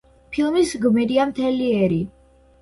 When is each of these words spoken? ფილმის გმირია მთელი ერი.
ფილმის 0.37 0.71
გმირია 0.85 1.27
მთელი 1.33 1.69
ერი. 1.83 2.01